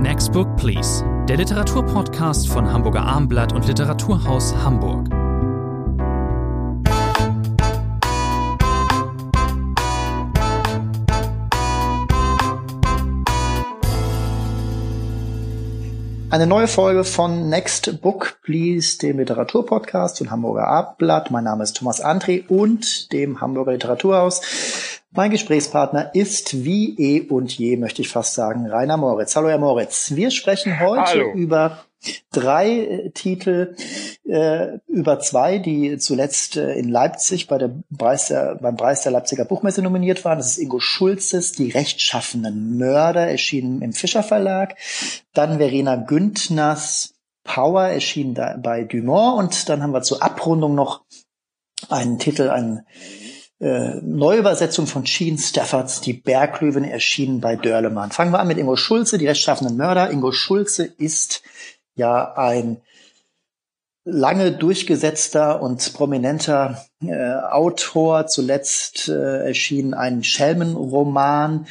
[0.00, 5.10] Next Book Please, der Literaturpodcast von Hamburger Armblatt und Literaturhaus Hamburg.
[16.30, 21.30] Eine neue Folge von Next Book Please, dem Literaturpodcast von Hamburger Armblatt.
[21.30, 24.40] Mein Name ist Thomas André und dem Hamburger Literaturhaus.
[25.12, 29.34] Mein Gesprächspartner ist wie eh und je, möchte ich fast sagen, Rainer Moritz.
[29.34, 30.12] Hallo, Herr Moritz.
[30.14, 31.32] Wir sprechen heute Hallo.
[31.32, 31.84] über
[32.30, 33.74] drei äh, Titel,
[34.24, 39.10] äh, über zwei, die zuletzt äh, in Leipzig bei der Preis der, beim Preis der
[39.10, 40.38] Leipziger Buchmesse nominiert waren.
[40.38, 44.76] Das ist Ingo Schulzes Die rechtschaffenen Mörder, erschienen im Fischer Verlag.
[45.34, 49.40] Dann Verena Güntners Power, erschienen da bei Dumont.
[49.40, 51.02] Und dann haben wir zur Abrundung noch
[51.88, 52.86] einen Titel, einen
[53.60, 58.10] äh, Neuübersetzung von Gene Staffords Die Berglöwen erschienen bei Dörlemann.
[58.10, 60.10] Fangen wir an mit Ingo Schulze, die rechtschaffenden Mörder.
[60.10, 61.42] Ingo Schulze ist
[61.94, 62.80] ja ein
[64.04, 68.26] lange durchgesetzter und prominenter äh, Autor.
[68.26, 71.66] Zuletzt äh, erschien ein Schelmenroman.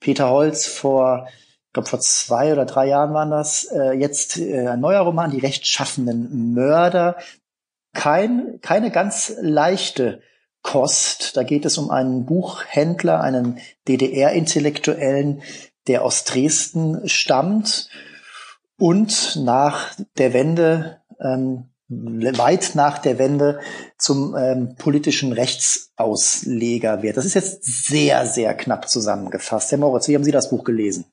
[0.00, 1.28] Peter Holz vor,
[1.66, 3.64] ich glaube vor zwei oder drei Jahren waren das.
[3.64, 7.16] Äh, jetzt äh, ein neuer Roman, Die rechtschaffenden Mörder.
[7.92, 10.22] Kein, keine ganz leichte
[10.64, 11.36] Kost.
[11.36, 15.42] Da geht es um einen Buchhändler, einen DDR-Intellektuellen,
[15.86, 17.88] der aus Dresden stammt
[18.76, 23.60] und nach der Wende, ähm, weit nach der Wende
[23.98, 27.18] zum ähm, politischen Rechtsausleger wird.
[27.18, 29.70] Das ist jetzt sehr, sehr knapp zusammengefasst.
[29.70, 31.04] Herr Moritz, wie haben Sie das Buch gelesen?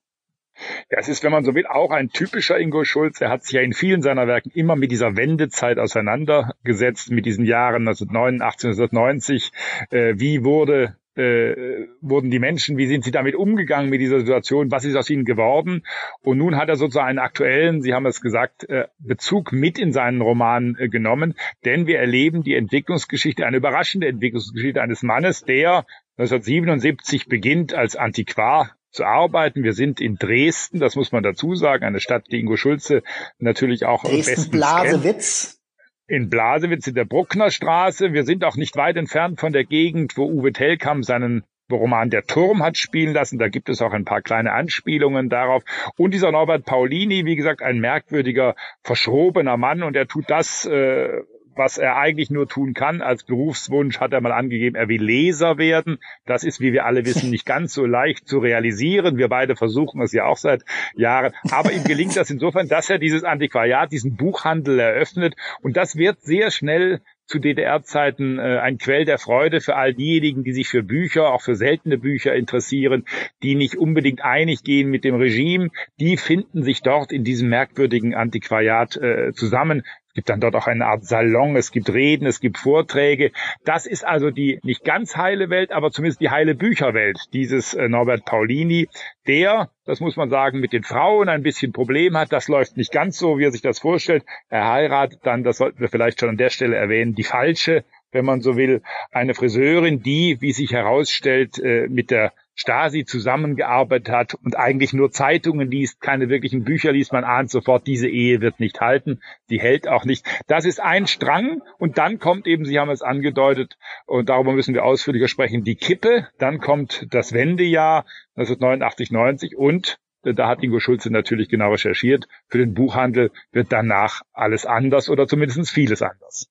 [0.89, 3.21] Ja, es ist, wenn man so will, auch ein typischer Ingo Schulz.
[3.21, 7.45] Er hat sich ja in vielen seiner Werken immer mit dieser Wendezeit auseinandergesetzt, mit diesen
[7.45, 9.51] Jahren 1989, 1990.
[9.91, 14.71] Äh, wie wurde äh, wurden die Menschen, wie sind sie damit umgegangen mit dieser Situation,
[14.71, 15.83] was ist aus ihnen geworden?
[16.23, 19.91] Und nun hat er sozusagen einen aktuellen, Sie haben es gesagt, äh, Bezug mit in
[19.91, 25.85] seinen Roman äh, genommen, denn wir erleben die Entwicklungsgeschichte, eine überraschende Entwicklungsgeschichte eines Mannes, der
[26.17, 29.63] 1977 beginnt als Antiquar zu arbeiten.
[29.63, 33.03] Wir sind in Dresden, das muss man dazu sagen, eine Stadt, die Ingo Schulze
[33.39, 35.59] natürlich auch Dresden Blasewitz.
[36.07, 38.13] In Blasewitz in der Bruckner Straße.
[38.13, 42.23] Wir sind auch nicht weit entfernt von der Gegend, wo Uwe Tellkamp seinen Roman Der
[42.23, 43.39] Turm hat spielen lassen.
[43.39, 45.63] Da gibt es auch ein paar kleine Anspielungen darauf.
[45.97, 51.21] Und dieser Norbert Paulini, wie gesagt, ein merkwürdiger, verschrobener Mann und er tut das, äh,
[51.55, 53.01] was er eigentlich nur tun kann.
[53.01, 55.97] Als Berufswunsch hat er mal angegeben, er will Leser werden.
[56.25, 59.17] Das ist, wie wir alle wissen, nicht ganz so leicht zu realisieren.
[59.17, 60.63] Wir beide versuchen es ja auch seit
[60.95, 61.33] Jahren.
[61.51, 65.35] Aber ihm gelingt das insofern, dass er dieses Antiquariat, diesen Buchhandel eröffnet.
[65.61, 67.01] Und das wird sehr schnell
[67.31, 71.41] zu DDR-Zeiten äh, ein Quell der Freude für all diejenigen, die sich für Bücher, auch
[71.41, 73.05] für seltene Bücher interessieren,
[73.41, 75.69] die nicht unbedingt einig gehen mit dem Regime.
[75.99, 79.83] Die finden sich dort in diesem merkwürdigen Antiquariat äh, zusammen.
[80.11, 83.31] Es gibt dann dort auch eine Art Salon, es gibt Reden, es gibt Vorträge.
[83.63, 87.87] Das ist also die nicht ganz heile Welt, aber zumindest die heile Bücherwelt dieses äh,
[87.87, 88.89] Norbert Paulini,
[89.25, 92.33] der, das muss man sagen, mit den Frauen ein bisschen Problem hat.
[92.33, 94.25] Das läuft nicht ganz so, wie er sich das vorstellt.
[94.49, 98.25] Er heiratet dann, das sollten wir vielleicht schon an der Stelle erwähnen, die falsche wenn
[98.25, 104.35] man so will, eine Friseurin, die, wie sich herausstellt, äh, mit der Stasi zusammengearbeitet hat
[104.35, 108.59] und eigentlich nur Zeitungen liest, keine wirklichen Bücher liest, man ahnt sofort, diese Ehe wird
[108.59, 110.27] nicht halten, die hält auch nicht.
[110.45, 114.75] Das ist ein Strang und dann kommt eben, Sie haben es angedeutet und darüber müssen
[114.75, 118.05] wir ausführlicher sprechen, die Kippe, dann kommt das Wendejahr,
[118.35, 122.27] das ist 89, 90 und da hat Ingo Schulze natürlich genau recherchiert.
[122.47, 126.45] Für den Buchhandel wird danach alles anders oder zumindest vieles anders.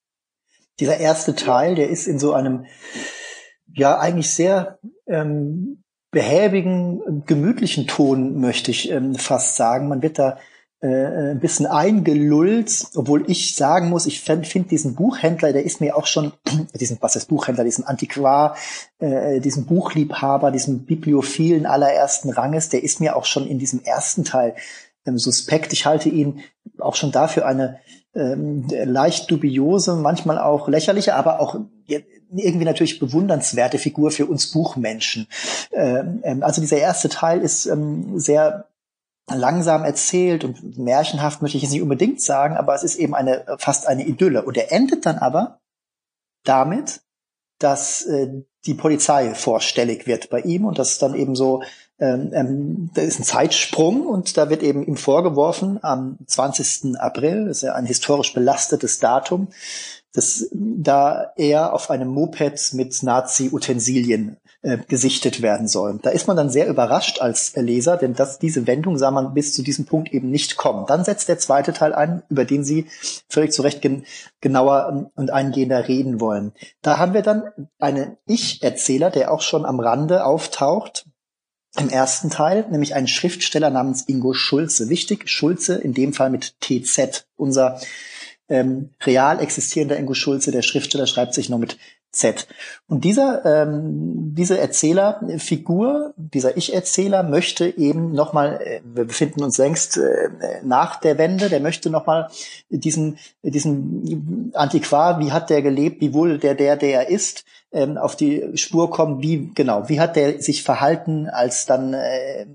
[0.81, 2.67] Dieser erste Teil, der ist in so einem
[3.73, 9.89] ja eigentlich sehr ähm, behäbigen, gemütlichen Ton, möchte ich ähm, fast sagen.
[9.89, 10.39] Man wird da
[10.81, 15.81] äh, ein bisschen eingelullt, obwohl ich sagen muss, ich finde find diesen Buchhändler, der ist
[15.81, 16.33] mir auch schon,
[16.81, 18.57] diesen, was ist Buchhändler, diesen Antiquar,
[18.99, 24.25] äh, diesen Buchliebhaber, diesen Bibliophilen allerersten Ranges, der ist mir auch schon in diesem ersten
[24.25, 24.55] Teil
[25.07, 25.73] ähm, suspekt.
[25.73, 26.41] Ich halte ihn
[26.79, 27.79] auch schon dafür eine
[28.15, 35.27] ähm, leicht dubiose, manchmal auch lächerliche, aber auch irgendwie natürlich bewundernswerte Figur für uns Buchmenschen.
[35.73, 37.69] Ähm, ähm, also dieser erste Teil ist
[38.15, 38.67] sehr
[39.29, 43.45] langsam erzählt und märchenhaft möchte ich jetzt nicht unbedingt sagen, aber es ist eben eine
[43.59, 44.43] fast eine Idylle.
[44.43, 45.61] Und er endet dann aber
[46.45, 47.01] damit,
[47.59, 51.63] dass äh, die Polizei vorstellig wird bei ihm und das dann eben so,
[52.01, 56.99] ähm, ähm, da ist ein Zeitsprung und da wird eben ihm vorgeworfen am 20.
[56.99, 59.49] April, das ist ja ein historisch belastetes Datum,
[60.13, 65.99] dass da er auf einem Moped mit Nazi-Utensilien äh, gesichtet werden soll.
[66.03, 69.55] Da ist man dann sehr überrascht als Leser, denn dass diese Wendung sah man bis
[69.55, 70.87] zu diesem Punkt eben nicht kommen.
[70.87, 72.87] Dann setzt der zweite Teil ein, über den Sie
[73.29, 74.05] völlig zu Recht gen
[74.41, 76.53] genauer und eingehender reden wollen.
[76.83, 77.45] Da haben wir dann
[77.79, 81.07] einen Ich-Erzähler, der auch schon am Rande auftaucht,
[81.81, 84.89] im ersten Teil, nämlich einen Schriftsteller namens Ingo Schulze.
[84.89, 87.27] Wichtig, Schulze in dem Fall mit TZ.
[87.37, 87.81] Unser
[88.49, 91.79] ähm, real existierender Ingo Schulze, der Schriftsteller, schreibt sich nur mit
[92.13, 92.49] Z.
[92.89, 99.97] Und dieser, ähm, diese Erzählerfigur, dieser Ich-Erzähler möchte eben nochmal, äh, wir befinden uns längst
[99.97, 100.31] äh,
[100.65, 102.29] nach der Wende, der möchte nochmal
[102.69, 107.97] diesen, diesen Antiquar, wie hat der gelebt, wie wohl der, der, der er ist, ähm,
[107.97, 112.47] auf die Spur kommen, wie, genau, wie hat der sich verhalten, als dann äh,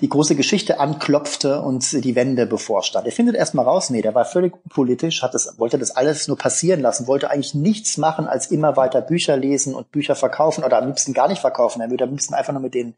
[0.00, 3.06] die große Geschichte anklopfte und die Wende bevorstand.
[3.06, 6.36] Er findet erstmal raus, nee, der war völlig politisch, hat das, wollte das alles nur
[6.36, 10.78] passieren lassen, wollte eigentlich nichts machen, als immer weiter Bücher lesen und Bücher verkaufen oder
[10.78, 11.80] am liebsten gar nicht verkaufen.
[11.80, 12.94] Er würde am liebsten einfach nur mit denen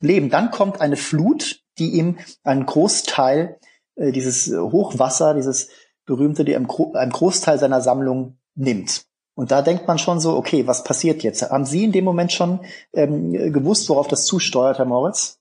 [0.00, 0.30] leben.
[0.30, 3.58] Dann kommt eine Flut, die ihm einen Großteil
[3.96, 5.68] äh, dieses Hochwasser, dieses
[6.06, 9.06] berühmte, die einem, einem Großteil seiner Sammlung nimmt.
[9.34, 11.42] Und da denkt man schon so, okay, was passiert jetzt?
[11.42, 12.60] Haben Sie in dem Moment schon
[12.92, 15.40] ähm, gewusst, worauf das zusteuert, Herr Moritz?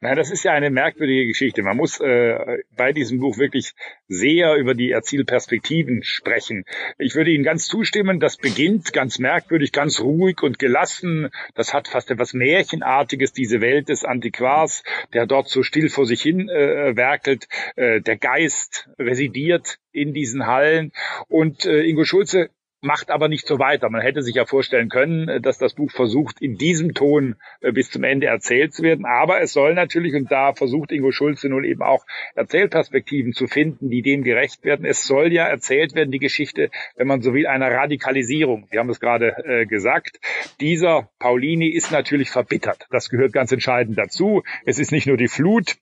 [0.00, 1.62] Na, das ist ja eine merkwürdige Geschichte.
[1.62, 3.72] Man muss äh, bei diesem Buch wirklich
[4.08, 6.64] sehr über die Erzielperspektiven sprechen.
[6.98, 11.30] Ich würde Ihnen ganz zustimmen, das beginnt ganz merkwürdig, ganz ruhig und gelassen.
[11.54, 14.82] Das hat fast etwas Märchenartiges, diese Welt des Antiquars,
[15.12, 17.48] der dort so still vor sich hin äh, werkelt.
[17.76, 20.92] Äh, der Geist residiert in diesen Hallen.
[21.28, 22.50] Und äh, Ingo Schulze
[22.82, 23.88] macht aber nicht so weiter.
[23.88, 27.72] Man hätte sich ja vorstellen können, äh, dass das Buch versucht, in diesem Ton äh,
[27.72, 29.06] bis zum Ende erzählt zu werden.
[29.06, 33.88] Aber es soll natürlich, und da versucht Ingo Schulze nun eben auch Erzählperspektiven zu finden,
[33.88, 34.84] die dem gerecht werden.
[34.84, 38.66] Es soll ja erzählt werden, die Geschichte, wenn man so will, einer Radikalisierung.
[38.70, 40.18] Sie haben es gerade äh, gesagt.
[40.60, 42.86] Dieser Paulini ist natürlich verbittert.
[42.90, 44.42] Das gehört ganz entscheidend dazu.
[44.66, 45.76] Es ist nicht nur die Flut,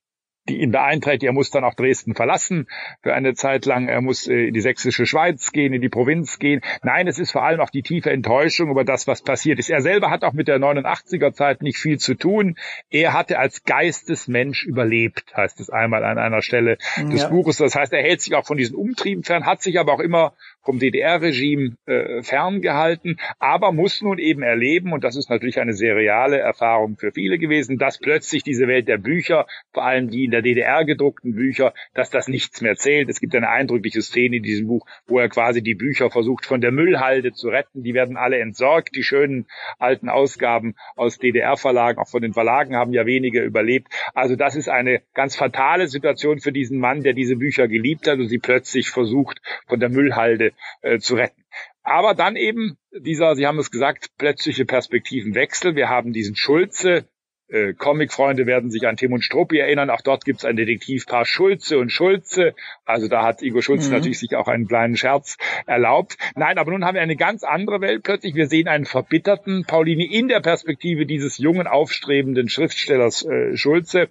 [0.50, 1.25] die ihn beeinträchtigt.
[1.25, 2.67] Er muss dann auch Dresden verlassen
[3.02, 3.88] für eine Zeit lang.
[3.88, 6.61] Er muss äh, in die sächsische Schweiz gehen, in die Provinz gehen.
[6.82, 9.70] Nein, es ist vor allem auch die tiefe Enttäuschung über das, was passiert ist.
[9.70, 12.56] Er selber hat auch mit der 89er Zeit nicht viel zu tun.
[12.91, 17.29] Er hatte als Geistesmensch überlebt, heißt es einmal an einer Stelle des ja.
[17.29, 17.58] Buches.
[17.58, 20.35] Das heißt, er hält sich auch von diesen Umtrieben fern, hat sich aber auch immer
[20.62, 25.97] vom DDR-Regime äh, ferngehalten, aber muss nun eben erleben, und das ist natürlich eine sehr
[25.97, 30.31] reale Erfahrung für viele gewesen, dass plötzlich diese Welt der Bücher, vor allem die in
[30.31, 33.09] der DDR gedruckten Bücher, dass das nichts mehr zählt.
[33.09, 36.61] Es gibt eine eindrückliche Szene in diesem Buch, wo er quasi die Bücher versucht von
[36.61, 37.83] der Müllhalde zu retten.
[37.83, 38.95] Die werden alle entsorgt.
[38.97, 39.47] Die schönen
[39.79, 43.89] alten Ausgaben aus DDR-Verlagen, auch von den Verlagen haben ja wenige überlebt.
[44.15, 48.19] Also das ist eine ganz fatale Situation für diesen Mann, der diese Bücher geliebt hat
[48.19, 50.50] und sie plötzlich versucht, von der Müllhalde
[50.82, 51.44] äh, zu retten.
[51.82, 55.76] Aber dann eben dieser, Sie haben es gesagt, plötzliche Perspektivenwechsel.
[55.76, 57.08] Wir haben diesen Schulze,
[57.50, 59.91] äh, Comic-Freunde werden sich an Tim und Struppi erinnern.
[59.91, 62.55] Auch dort gibt es ein Detektivpaar Schulze und Schulze.
[62.85, 63.97] Also da hat Igor Schulze mhm.
[63.97, 65.37] natürlich sich auch einen kleinen Scherz
[65.67, 66.17] erlaubt.
[66.37, 68.35] Nein, aber nun haben wir eine ganz andere Welt plötzlich.
[68.35, 74.11] Wir sehen einen verbitterten Paulini in der Perspektive dieses jungen, aufstrebenden Schriftstellers äh, Schulze,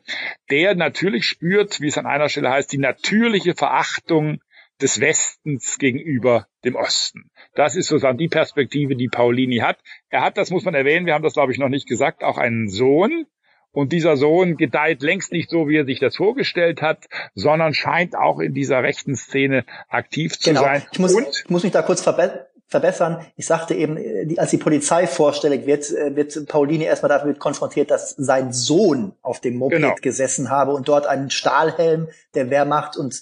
[0.49, 4.41] der natürlich spürt, wie es an einer Stelle heißt, die natürliche Verachtung
[4.81, 7.29] des Westens gegenüber dem Osten.
[7.55, 9.77] Das ist sozusagen die Perspektive, die Paulini hat.
[10.09, 12.37] Er hat, das muss man erwähnen, wir haben das glaube ich noch nicht gesagt, auch
[12.37, 13.25] einen Sohn.
[13.71, 17.05] Und dieser Sohn gedeiht längst nicht so, wie er sich das vorgestellt hat,
[17.35, 20.61] sondern scheint auch in dieser rechten Szene aktiv zu genau.
[20.61, 20.83] sein.
[20.91, 23.25] Ich muss, Und, ich muss mich da kurz verbe verbessern.
[23.35, 23.97] Ich sagte eben,
[24.37, 29.39] als die Polizei vorstellig wird, äh, wird Paulini erstmal damit konfrontiert, dass sein Sohn auf
[29.39, 29.95] dem Moped genau.
[30.01, 33.21] gesessen habe und dort einen Stahlhelm der Wehrmacht und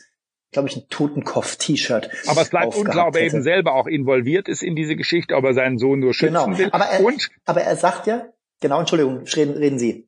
[0.51, 2.09] glaube ich, ein Totenkopf-T-Shirt.
[2.27, 5.43] Aber es bleibt unklar, ob er eben selber auch involviert ist in diese Geschichte, ob
[5.43, 6.57] er seinen Sohn nur schützen genau.
[6.57, 6.69] will.
[6.71, 8.27] Aber er, Und, aber er sagt ja,
[8.61, 10.07] genau, Entschuldigung, reden, reden Sie.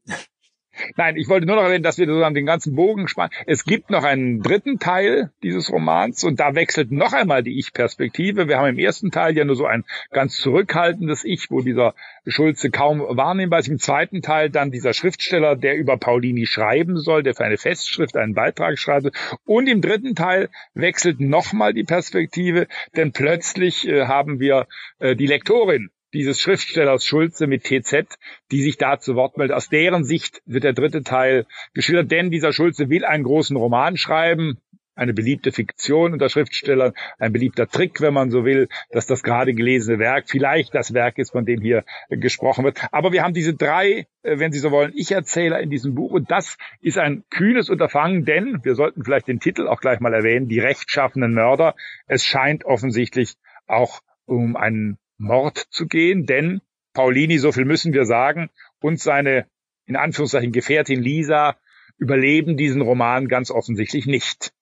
[0.96, 3.32] Nein, ich wollte nur noch erwähnen, dass wir sozusagen den ganzen Bogen spannen.
[3.46, 8.48] Es gibt noch einen dritten Teil dieses Romans und da wechselt noch einmal die Ich-Perspektive.
[8.48, 11.94] Wir haben im ersten Teil ja nur so ein ganz zurückhaltendes Ich, wo dieser
[12.28, 13.68] Schulze kaum wahrnehmbar ist.
[13.68, 18.16] Im zweiten Teil dann dieser Schriftsteller, der über Paulini schreiben soll, der für eine Festschrift
[18.16, 19.12] einen Beitrag schreibt.
[19.46, 24.68] Und im dritten Teil wechselt nochmal die Perspektive, denn plötzlich äh, haben wir
[25.00, 28.18] äh, die Lektorin dieses Schriftstellers Schulze mit TZ,
[28.52, 29.56] die sich da zu Wort meldet.
[29.56, 33.98] Aus deren Sicht wird der dritte Teil geschildert, denn dieser Schulze will einen großen Roman
[33.98, 34.60] schreiben,
[35.00, 39.54] eine beliebte Fiktion unter Schriftstellern, ein beliebter Trick, wenn man so will, dass das gerade
[39.54, 42.82] gelesene Werk vielleicht das Werk ist, von dem hier gesprochen wird.
[42.92, 46.30] Aber wir haben diese drei, äh, wenn Sie so wollen, Ich-Erzähler in diesem Buch und
[46.30, 50.50] das ist ein kühnes Unterfangen, denn wir sollten vielleicht den Titel auch gleich mal erwähnen,
[50.50, 51.76] die rechtschaffenen Mörder.
[52.08, 53.36] Es scheint offensichtlich
[53.68, 56.62] auch um einen Mord zu gehen, denn
[56.94, 58.50] Paulini, so viel müssen wir sagen,
[58.82, 59.46] und seine
[59.86, 61.56] in Anführungszeichen Gefährtin Lisa
[61.98, 64.54] überleben diesen Roman ganz offensichtlich nicht.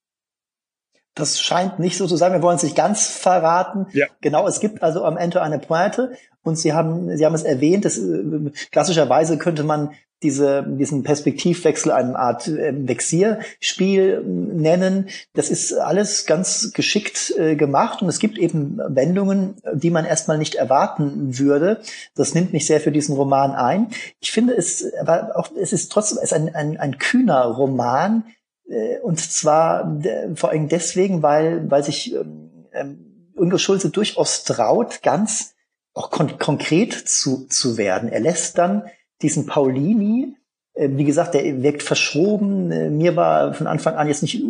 [1.13, 2.31] Das scheint nicht so zu sein.
[2.31, 3.87] Wir wollen es nicht ganz verraten.
[3.93, 4.05] Ja.
[4.21, 7.85] Genau, es gibt also am Ende eine Pointe und Sie haben, Sie haben es erwähnt,
[7.85, 9.93] dass, äh, klassischerweise könnte man
[10.23, 15.09] diese, diesen Perspektivwechsel eine Art äh, Vexierspiel nennen.
[15.33, 20.37] Das ist alles ganz geschickt äh, gemacht und es gibt eben Wendungen, die man erstmal
[20.37, 21.81] nicht erwarten würde.
[22.15, 23.89] Das nimmt mich sehr für diesen Roman ein.
[24.19, 28.23] Ich finde es, aber auch, es ist trotzdem es ist ein, ein, ein kühner Roman,
[28.69, 29.99] äh, und zwar
[30.35, 35.53] vor allem deswegen, weil, weil sich ähm, ähm, Ingo Schulze durchaus traut, ganz
[35.93, 38.09] auch kon konkret zu, zu werden.
[38.09, 38.83] Er lässt dann
[39.21, 40.35] diesen Paulini,
[40.77, 42.71] äh, wie gesagt, der wirkt verschroben.
[42.71, 44.43] Äh, mir war von Anfang an jetzt nicht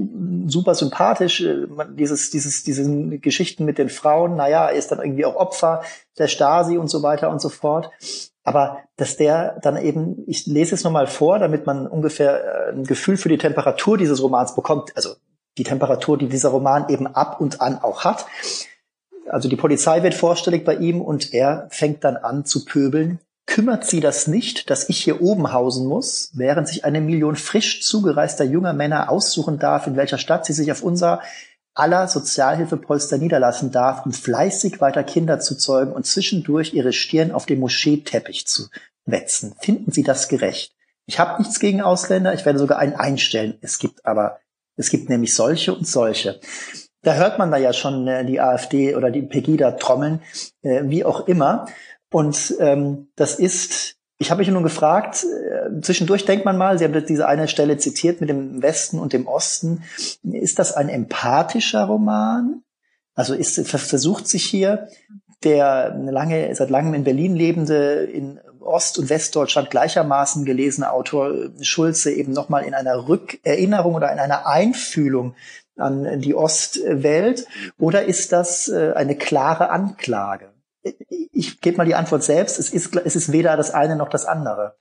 [0.48, 1.42] super sympathisch.
[1.42, 2.86] Äh, dieses, dieses, diese
[3.20, 5.84] Geschichten mit den Frauen, naja, er ist dann irgendwie auch Opfer
[6.18, 7.92] der Stasi und so weiter und so fort.
[8.44, 12.84] Aber dass der dann eben, ich lese es nochmal vor, damit man ungefähr äh, ein
[12.84, 15.16] Gefühl für die Temperatur dieses Romans bekommt, also
[15.58, 18.26] die Temperatur, die dieser Roman eben ab und an auch hat.
[19.30, 23.20] Also die Polizei wird vorstellig bei ihm und er fängt dann an zu pöbeln.
[23.48, 27.82] Kümmert sie das nicht, dass ich hier oben hausen muss, während sich eine Million frisch
[27.82, 31.22] zugereister junger Männer aussuchen darf, in welcher Stadt sie sich auf unser
[31.74, 37.46] aller Sozialhilfepolster niederlassen darf, um fleißig weiter Kinder zu zeugen und zwischendurch ihre Stirn auf
[37.46, 38.68] dem Moscheeteppich zu
[39.06, 39.56] wetzen.
[39.60, 40.74] Finden Sie das gerecht?
[41.06, 43.58] Ich habe nichts gegen Ausländer, ich werde sogar einen einstellen.
[43.62, 44.40] Es gibt aber,
[44.76, 46.42] es gibt nämlich solche und solche.
[47.02, 50.22] Da hört man da ja schon äh, die AfD oder die Pegida trommeln,
[50.64, 51.68] äh, wie auch immer.
[52.12, 56.86] Und ähm, das ist ich habe mich nun gefragt, äh, zwischendurch denkt man mal, Sie
[56.86, 59.84] haben diese eine Stelle zitiert mit dem Westen und dem Osten.
[60.24, 62.64] Ist das ein empathischer Roman?
[63.14, 64.88] Also ist, versucht sich hier
[65.44, 72.12] der lange, seit langem in Berlin lebende, in Ost- und Westdeutschland gleichermaßen gelesene Autor Schulze
[72.12, 75.36] eben nochmal in einer Rückerinnerung oder in einer Einfühlung
[75.78, 77.46] an die Ostwelt?
[77.78, 80.57] Oder ist das äh, eine klare Anklage?
[81.32, 82.60] Ich gebe mal die Antwort selbst.
[82.60, 84.76] Es ist, es ist weder das eine noch das andere.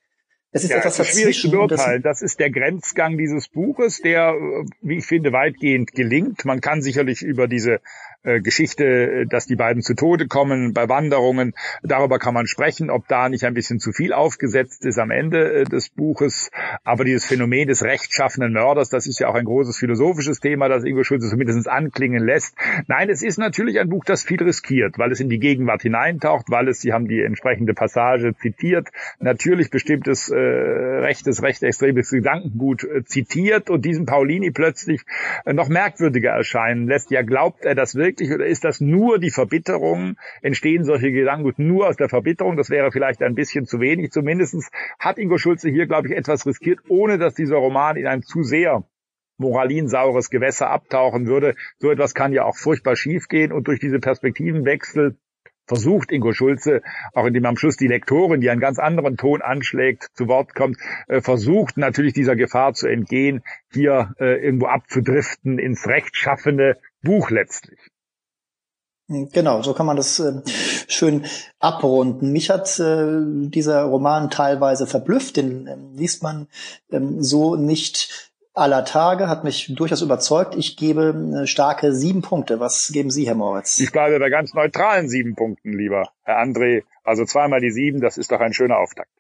[0.53, 2.03] Es ist ja, etwas es ist schwierig zu beurteilen.
[2.03, 4.35] Das, das ist der Grenzgang dieses Buches, der,
[4.81, 6.45] wie ich finde, weitgehend gelingt.
[6.45, 7.81] Man kann sicherlich über diese
[8.27, 11.55] äh, Geschichte, dass die beiden zu Tode kommen bei Wanderungen.
[11.83, 15.61] Darüber kann man sprechen, ob da nicht ein bisschen zu viel aufgesetzt ist am Ende
[15.61, 16.51] äh, des Buches.
[16.85, 20.85] Aber dieses Phänomen des rechtschaffenen Mörders, das ist ja auch ein großes philosophisches Thema, das
[20.85, 22.57] Ingo Schulze zumindest anklingen lässt.
[22.89, 26.47] Nein, es ist natürlich ein Buch, das viel riskiert, weil es in die Gegenwart hineintaucht,
[26.51, 28.89] weil es, Sie haben die entsprechende Passage zitiert,
[29.21, 35.03] natürlich bestimmtes äh, rechtes, rechtsextremes Gedankengut äh, zitiert und diesem Paulini plötzlich
[35.45, 37.11] äh, noch merkwürdiger erscheinen lässt.
[37.11, 38.16] Ja, glaubt er das wirklich?
[38.17, 40.17] Wirklich oder ist das nur die Verbitterung?
[40.43, 42.57] Entstehen solche Gedanken nur aus der Verbitterung?
[42.57, 44.11] Das wäre vielleicht ein bisschen zu wenig.
[44.11, 48.23] Zumindestens hat Ingo Schulze hier, glaube ich, etwas riskiert, ohne dass dieser Roman in ein
[48.23, 48.85] zu sehr
[49.39, 51.55] moralinsaures Gewässer abtauchen würde.
[51.79, 55.17] So etwas kann ja auch furchtbar schiefgehen und durch diese Perspektivenwechsel
[55.67, 56.81] versucht Ingo Schulze,
[57.13, 60.79] auch indem am Schluss die Lektorin, die einen ganz anderen Ton anschlägt, zu Wort kommt,
[61.09, 63.43] äh, versucht natürlich dieser Gefahr zu entgehen,
[63.73, 67.81] hier äh, irgendwo abzudriften ins rechtschaffene Buch letztlich.
[69.09, 70.43] Genau, so kann man das äh,
[70.89, 71.27] schön
[71.61, 72.33] abrunden.
[72.33, 76.49] Mich hat äh, dieser Roman teilweise verblüfft, den ähm, liest man
[76.91, 80.57] ähm, so nicht aller Tage, hat mich durchaus überzeugt.
[80.57, 82.59] Ich gebe äh, starke sieben Punkte.
[82.59, 83.79] Was geben Sie, Herr Moritz?
[83.79, 86.83] Ich bleibe bei ganz neutralen sieben Punkten, lieber Herr André.
[87.05, 89.11] Also zweimal die sieben, das ist doch ein schöner Auftakt.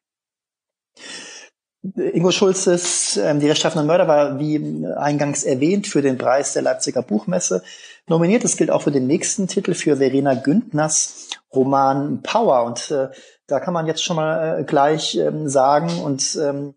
[1.95, 7.03] Ingo Schulzes ähm, Die rechtschaffenen Mörder war, wie eingangs erwähnt, für den Preis der Leipziger
[7.03, 7.63] Buchmesse
[8.07, 8.45] nominiert.
[8.45, 12.65] Das gilt auch für den nächsten Titel, für Verena Güntners Roman Power.
[12.65, 13.09] Und äh,
[13.47, 16.75] da kann man jetzt schon mal äh, gleich ähm, sagen und ähm,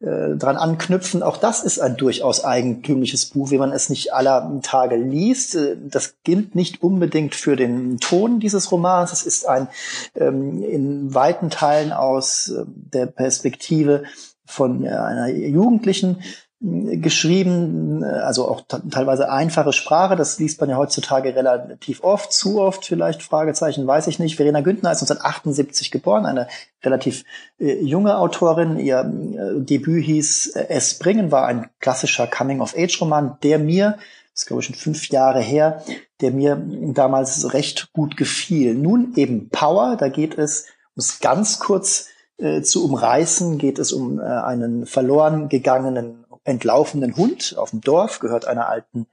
[0.00, 1.22] äh, dran anknüpfen.
[1.22, 5.54] Auch das ist ein durchaus eigentümliches Buch, wie man es nicht aller Tage liest.
[5.54, 9.12] Äh, das gilt nicht unbedingt für den Ton dieses Romans.
[9.12, 9.68] Es ist ein
[10.14, 14.04] ähm, in weiten Teilen aus äh, der Perspektive
[14.46, 16.18] von einer Jugendlichen
[16.60, 20.16] geschrieben, also auch teilweise einfache Sprache.
[20.16, 24.36] Das liest man ja heutzutage relativ oft, zu oft vielleicht, Fragezeichen, weiß ich nicht.
[24.36, 26.48] Verena Güntner ist 1978 geboren, eine
[26.82, 27.24] relativ
[27.58, 28.78] äh, junge Autorin.
[28.78, 33.98] Ihr äh, Debüt hieß äh, Es bringen, war ein klassischer Coming-of-Age-Roman, der mir,
[34.32, 35.82] das ist glaube ich schon fünf Jahre her,
[36.22, 36.56] der mir
[36.94, 38.74] damals recht gut gefiel.
[38.74, 42.06] Nun eben Power, da geht es, um ganz kurz
[42.38, 48.18] äh, zu umreißen, geht es um äh, einen verloren gegangenen, entlaufenden Hund auf dem Dorf,
[48.18, 49.06] gehört einer alten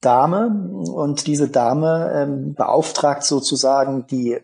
[0.00, 0.48] Dame
[0.92, 4.38] und diese Dame ähm, beauftragt sozusagen die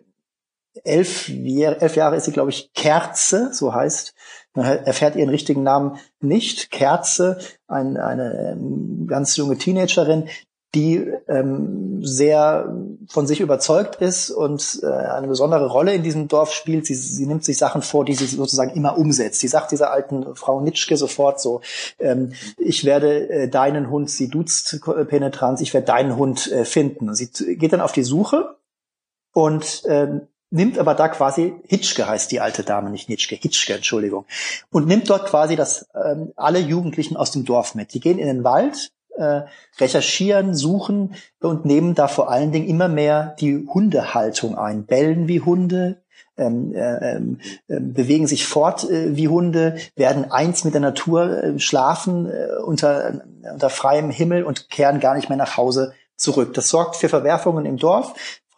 [0.82, 4.14] elf, elf Jahre ist sie, glaube ich, Kerze, so heißt.
[4.54, 6.70] Man erfährt ihren richtigen Namen nicht.
[6.70, 10.28] Kerze, ein, eine ähm, ganz junge Teenagerin,
[10.74, 10.96] die
[11.28, 12.74] ähm, sehr
[13.08, 16.86] von sich überzeugt ist und äh, eine besondere Rolle in diesem Dorf spielt.
[16.86, 19.40] Sie, sie nimmt sich Sachen vor, die sie sozusagen immer umsetzt.
[19.40, 21.60] Sie sagt dieser alten Frau Nitschke sofort so,
[21.98, 27.14] ähm, ich werde äh, deinen Hund, sie duzt penetrant, ich werde deinen Hund äh, finden.
[27.14, 28.56] Sie geht dann auf die Suche
[29.32, 30.22] und ähm,
[30.54, 34.24] nimmt aber da quasi Hitschke heißt die alte Dame, nicht Nitschke, Hitschke, Entschuldigung,
[34.70, 37.92] und nimmt dort quasi das ähm, alle Jugendlichen aus dem Dorf mit.
[37.92, 39.42] Die gehen in den Wald, äh,
[39.78, 45.40] recherchieren, suchen und nehmen da vor allen Dingen immer mehr die Hundehaltung ein, bellen wie
[45.40, 46.02] Hunde,
[46.36, 51.58] ähm, äh, äh, bewegen sich fort äh, wie Hunde, werden eins mit der Natur, äh,
[51.60, 56.54] schlafen äh, unter, unter freiem Himmel und kehren gar nicht mehr nach Hause zurück.
[56.54, 58.14] Das sorgt für Verwerfungen im Dorf.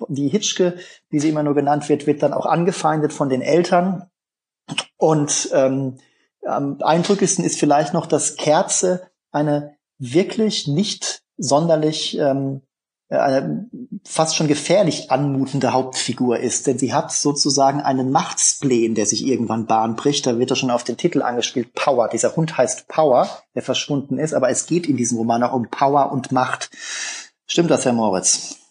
[0.09, 0.77] Die Hitschke,
[1.11, 4.11] wie sie immer nur genannt wird, wird dann auch angefeindet von den Eltern.
[4.97, 5.99] Und ähm,
[6.47, 12.63] am eindrücklichsten ist vielleicht noch, dass Kerze eine wirklich nicht sonderlich ähm,
[13.09, 13.69] äh, eine
[14.05, 19.67] fast schon gefährlich anmutende Hauptfigur ist, denn sie hat sozusagen einen Machtspleen, der sich irgendwann
[19.67, 20.27] Bahn bricht.
[20.27, 22.09] Da wird er schon auf den Titel angespielt, Power.
[22.09, 25.69] Dieser Hund heißt Power, der verschwunden ist, aber es geht in diesem Roman auch um
[25.69, 26.71] Power und Macht.
[27.47, 28.66] Stimmt das, Herr Moritz?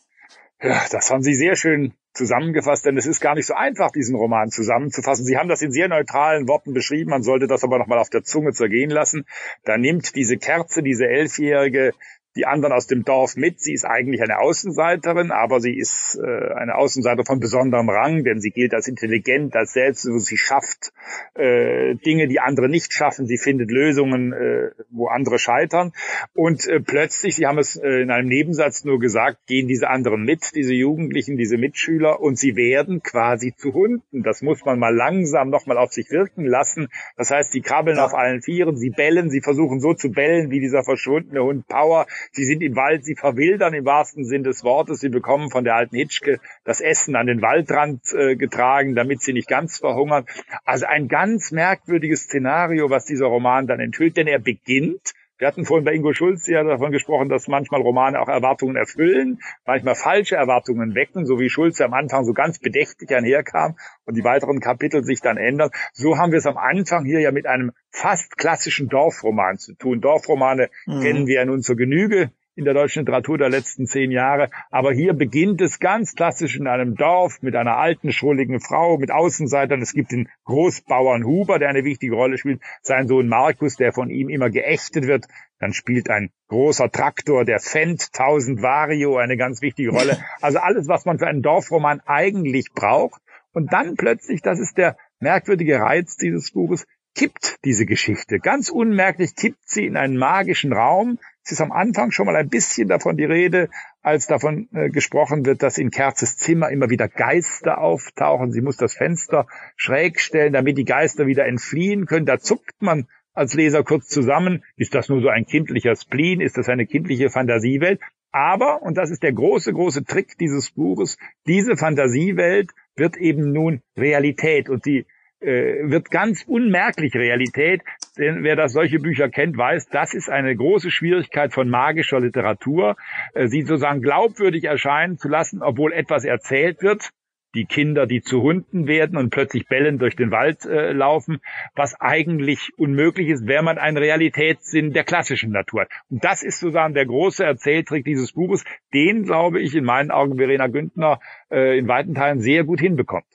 [0.61, 4.15] Ja, das haben Sie sehr schön zusammengefasst, denn es ist gar nicht so einfach, diesen
[4.15, 5.25] Roman zusammenzufassen.
[5.25, 8.23] Sie haben das in sehr neutralen Worten beschrieben, man sollte das aber nochmal auf der
[8.23, 9.25] Zunge zergehen lassen.
[9.65, 11.91] Da nimmt diese Kerze, diese Elfjährige,
[12.35, 13.61] die anderen aus dem Dorf mit.
[13.61, 18.41] Sie ist eigentlich eine Außenseiterin, aber sie ist äh, eine Außenseiter von besonderem Rang, denn
[18.41, 20.27] sie gilt als intelligent, als selbstbewusst.
[20.27, 20.91] Sie schafft
[21.35, 23.25] äh, Dinge, die andere nicht schaffen.
[23.25, 25.93] Sie findet Lösungen, äh, wo andere scheitern.
[26.33, 30.23] Und äh, plötzlich, Sie haben es äh, in einem Nebensatz nur gesagt, gehen diese anderen
[30.23, 34.23] mit, diese Jugendlichen, diese Mitschüler, und sie werden quasi zu Hunden.
[34.23, 36.89] Das muss man mal langsam nochmal auf sich wirken lassen.
[37.17, 40.59] Das heißt, sie krabbeln auf allen Vieren, sie bellen, sie versuchen so zu bellen wie
[40.59, 44.99] dieser verschwundene Hund Power Sie sind im Wald, sie verwildern im wahrsten Sinn des Wortes.
[44.99, 49.33] Sie bekommen von der alten Hitschke das Essen an den Waldrand äh, getragen, damit sie
[49.33, 50.25] nicht ganz verhungern.
[50.63, 55.65] Also ein ganz merkwürdiges Szenario, was dieser Roman dann enthüllt, denn er beginnt wir hatten
[55.65, 60.35] vorhin bei Ingo Schulz ja davon gesprochen, dass manchmal Romane auch Erwartungen erfüllen, manchmal falsche
[60.35, 65.03] Erwartungen wecken, so wie Schulz am Anfang so ganz bedächtig einherkam und die weiteren Kapitel
[65.03, 65.71] sich dann ändern.
[65.93, 69.99] So haben wir es am Anfang hier ja mit einem fast klassischen Dorfroman zu tun.
[69.99, 71.01] Dorfromane mhm.
[71.01, 74.49] kennen wir ja nun zur Genüge in der deutschen Literatur der letzten zehn Jahre.
[74.71, 79.11] Aber hier beginnt es ganz klassisch in einem Dorf mit einer alten, schrulligen Frau, mit
[79.11, 79.81] Außenseitern.
[79.81, 84.09] Es gibt den Großbauern Huber, der eine wichtige Rolle spielt, sein Sohn Markus, der von
[84.09, 85.25] ihm immer geächtet wird.
[85.59, 90.17] Dann spielt ein großer Traktor, der Fendt 1000 Vario, eine ganz wichtige Rolle.
[90.41, 93.21] Also alles, was man für einen Dorfroman eigentlich braucht.
[93.53, 98.39] Und dann plötzlich, das ist der merkwürdige Reiz dieses Buches, kippt diese Geschichte.
[98.39, 101.17] Ganz unmerklich kippt sie in einen magischen Raum.
[101.45, 103.69] Es ist am Anfang schon mal ein bisschen davon die Rede,
[104.01, 108.51] als davon äh, gesprochen wird, dass in Kerzes Zimmer immer wieder Geister auftauchen.
[108.51, 112.25] Sie muss das Fenster schräg stellen, damit die Geister wieder entfliehen können.
[112.25, 114.63] Da zuckt man als Leser kurz zusammen.
[114.75, 116.41] Ist das nur so ein kindlicher Spleen?
[116.41, 118.01] Ist das eine kindliche Fantasiewelt?
[118.31, 123.81] Aber, und das ist der große, große Trick dieses Buches, diese Fantasiewelt wird eben nun
[123.95, 125.05] Realität und die
[125.41, 127.81] äh, wird ganz unmerklich Realität.
[128.17, 132.95] Denn wer das solche Bücher kennt, weiß, das ist eine große Schwierigkeit von magischer Literatur,
[133.33, 137.09] äh, sie sozusagen glaubwürdig erscheinen zu lassen, obwohl etwas erzählt wird.
[137.53, 141.39] Die Kinder, die zu Hunden werden und plötzlich bellend durch den Wald äh, laufen,
[141.73, 145.89] was eigentlich unmöglich ist, wenn man einen Realitätssinn der klassischen Natur hat.
[146.09, 150.37] Und das ist sozusagen der große Erzähltrick dieses Buches, den, glaube ich, in meinen Augen
[150.37, 151.19] Verena Güntner
[151.49, 153.25] in weiten Teilen sehr gut hinbekommt.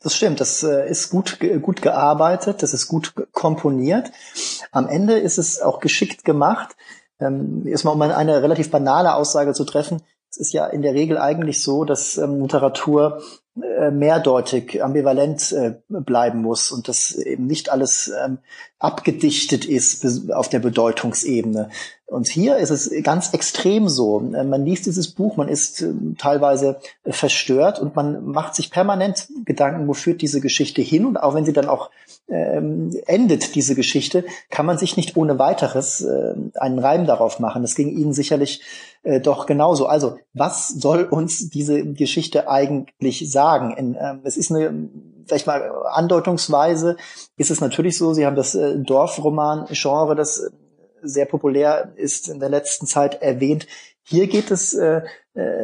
[0.00, 4.10] Das stimmt, das äh, ist gut, gut gearbeitet, das ist gut komponiert.
[4.72, 6.76] Am Ende ist es auch geschickt gemacht.
[7.20, 10.02] Ähm, erstmal um eine relativ banale Aussage zu treffen.
[10.30, 13.22] Es ist ja in der Regel eigentlich so, dass ähm, Literatur
[13.62, 18.38] äh, mehrdeutig, ambivalent äh, bleiben muss und dass eben nicht alles ähm,
[18.78, 21.70] abgedichtet ist auf der Bedeutungsebene.
[22.06, 24.20] Und hier ist es ganz extrem so.
[24.34, 29.28] Äh, man liest dieses Buch, man ist ähm, teilweise verstört und man macht sich permanent
[29.44, 31.04] Gedanken, wo führt diese Geschichte hin.
[31.06, 31.90] Und auch wenn sie dann auch
[32.28, 37.62] ähm, endet, diese Geschichte, kann man sich nicht ohne weiteres äh, einen Reim darauf machen.
[37.62, 38.62] Das ging Ihnen sicherlich
[39.02, 39.86] äh, doch genauso.
[39.86, 43.74] Also, was soll uns diese Geschichte eigentlich sagen?
[43.76, 44.90] In, äh, es ist eine,
[45.32, 46.96] ich mal, andeutungsweise
[47.36, 50.50] ist es natürlich so, Sie haben das äh, Dorfroman-Genre, das
[51.00, 53.66] sehr populär ist in der letzten Zeit erwähnt.
[54.02, 55.02] Hier geht es äh, äh,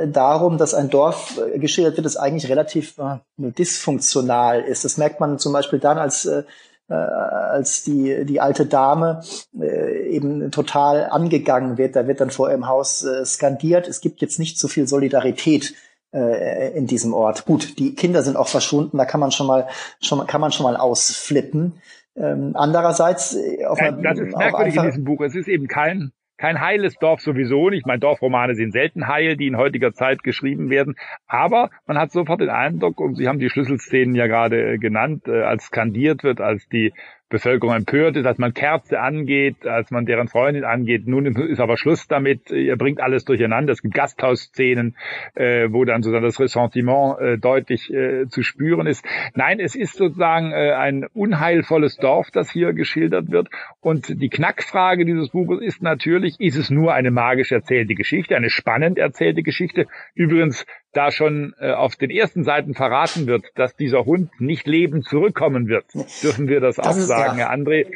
[0.07, 4.85] darum, dass ein Dorf äh, geschildert wird, das eigentlich relativ äh, dysfunktional ist.
[4.85, 6.45] Das merkt man zum Beispiel dann, als äh,
[6.89, 9.23] äh, als die, die alte Dame
[9.59, 11.97] äh, eben total angegangen wird.
[11.97, 13.89] Da wird dann vor ihrem Haus äh, skandiert.
[13.89, 15.75] Es gibt jetzt nicht so viel Solidarität
[16.13, 17.47] äh, in diesem Ort.
[17.47, 18.99] Gut, die Kinder sind auch verschwunden.
[18.99, 19.67] Da kann man schon mal,
[20.01, 21.81] schon, kann man schon mal ausflippen.
[22.17, 25.21] Ähm, andererseits, äh, auf ja, das ist merkwürdig in diesem Buch.
[25.23, 27.87] Es ist eben kein kein heiles Dorf sowieso nicht.
[27.87, 30.97] Mein Dorfromane sind selten heil, die in heutiger Zeit geschrieben werden.
[31.27, 35.43] Aber man hat sofort den Eindruck, und Sie haben die Schlüsselszenen ja gerade genannt, äh,
[35.43, 36.93] als skandiert wird, als die
[37.31, 41.07] Bevölkerung empört ist, als man Kerze angeht, als man deren Freundin angeht.
[41.07, 42.51] Nun ist aber Schluss damit.
[42.51, 43.73] Ihr bringt alles durcheinander.
[43.73, 44.97] Es gibt Gasthausszenen,
[45.35, 49.05] äh, wo dann sozusagen das Ressentiment äh, deutlich äh, zu spüren ist.
[49.35, 53.49] Nein, es ist sozusagen äh, ein unheilvolles Dorf, das hier geschildert wird.
[53.81, 58.51] Und die Knackfrage dieses Buches ist natürlich, ist es nur eine magisch erzählte Geschichte, eine
[58.51, 59.87] spannend erzählte Geschichte?
[60.15, 65.05] Übrigens da schon äh, auf den ersten Seiten verraten wird, dass dieser Hund nicht lebend
[65.05, 65.87] zurückkommen wird,
[66.23, 67.49] dürfen wir das, das auch sagen, ja.
[67.49, 67.87] Herr André.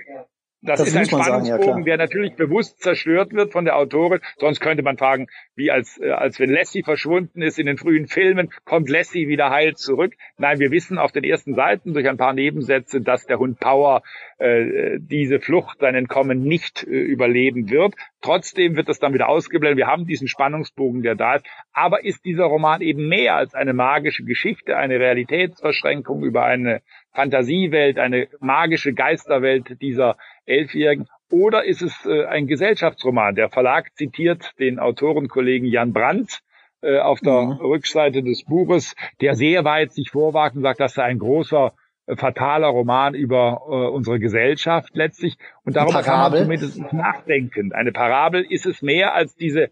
[0.61, 4.19] Das, das ist ein Spannungsbogen, sagen, ja, der natürlich bewusst zerstört wird von der Autorin.
[4.39, 8.09] Sonst könnte man fragen, wie als, äh, als wenn Lassie verschwunden ist in den frühen
[8.09, 10.15] Filmen, kommt Lassie wieder heil zurück.
[10.37, 14.03] Nein, wir wissen auf den ersten Seiten durch ein paar Nebensätze, dass der Hund Power
[14.39, 17.95] äh, diese Flucht, sein Entkommen nicht äh, überleben wird.
[18.21, 19.79] Trotzdem wird das dann wieder ausgeblendet.
[19.79, 21.47] Wir haben diesen Spannungsbogen, der da ist.
[21.73, 26.83] Aber ist dieser Roman eben mehr als eine magische Geschichte, eine Realitätsverschränkung über eine
[27.19, 31.09] Fantasiewelt, eine magische Geisterwelt dieser Elfjährigen?
[31.33, 33.35] Oder ist es äh, ein Gesellschaftsroman?
[33.35, 36.43] Der Verlag zitiert den Autorenkollegen Jan Brandt
[36.81, 37.53] äh, auf der mhm.
[37.55, 41.73] Rückseite des Buches, der sehr weit sich vorwagt und sagt, das sei ein großer
[42.07, 45.39] äh, fataler Roman über äh, unsere Gesellschaft letztlich.
[45.65, 47.73] Und darum kann man zumindest nachdenken.
[47.73, 49.71] Eine Parabel ist es mehr als diese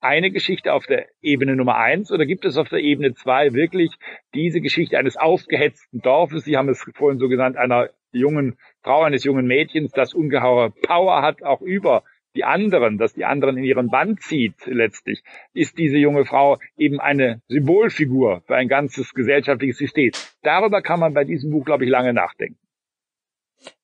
[0.00, 3.90] eine Geschichte auf der Ebene Nummer eins oder gibt es auf der Ebene zwei wirklich
[4.34, 6.44] diese Geschichte eines aufgehetzten Dorfes?
[6.44, 11.22] Sie haben es vorhin so genannt, einer jungen Frau, eines jungen Mädchens, das ungeheure Power
[11.22, 15.22] hat, auch über die anderen, dass die anderen in ihren Band zieht letztlich,
[15.54, 20.12] ist diese junge Frau eben eine Symbolfigur für ein ganzes gesellschaftliches System.
[20.42, 22.58] Darüber kann man bei diesem Buch, glaube ich, lange nachdenken.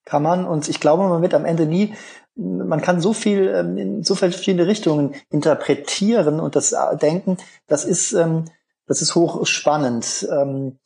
[0.04, 1.94] Kann man und ich glaube, man wird am Ende nie
[2.36, 7.36] man kann so viel ähm, in so viele verschiedene Richtungen interpretieren und das äh, denken,
[7.66, 8.44] das ist ähm,
[8.86, 10.28] das ist hochspannend.
[10.30, 10.78] Ähm,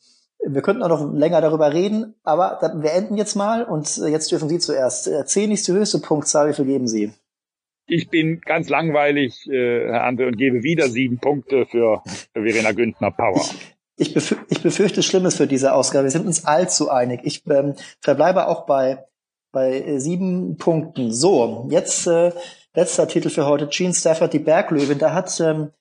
[0.45, 4.31] wir könnten auch noch länger darüber reden, aber wir enden jetzt mal und äh, jetzt
[4.31, 5.09] dürfen Sie zuerst.
[5.25, 7.11] Zehn ist die höchste Punktzahl, wie viel geben Sie?
[7.87, 13.11] Ich bin ganz langweilig, äh, Herr André, und gebe wieder sieben Punkte für Verena Güntner
[13.11, 13.43] Power.
[13.97, 16.05] Ich, befür ich befürchte Schlimmes für diese Ausgabe.
[16.05, 17.21] Wir sind uns allzu einig.
[17.23, 19.03] Ich ähm, verbleibe auch bei
[19.51, 21.11] bei äh, sieben Punkten.
[21.11, 22.31] So, jetzt äh,
[22.75, 24.99] letzter Titel für heute, Gene Stafford, die Berglöwin.
[24.99, 25.71] Da hat ähm,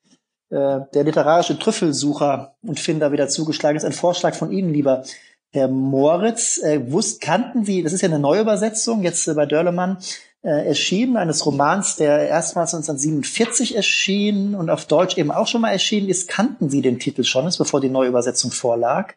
[0.51, 3.77] äh, der literarische Trüffelsucher und Finder wieder zugeschlagen.
[3.77, 5.05] Das ist ein Vorschlag von Ihnen, lieber
[5.51, 6.59] Herr Moritz.
[6.63, 9.99] Äh, wusst, kannten Sie, das ist ja eine Neuübersetzung, jetzt äh, bei Dörlemann
[10.43, 15.73] äh, erschienen, eines Romans, der erstmals 1947 erschien und auf Deutsch eben auch schon mal
[15.73, 16.29] erschienen ist.
[16.29, 19.15] Kannten Sie den Titel schon, bevor die Neuübersetzung vorlag?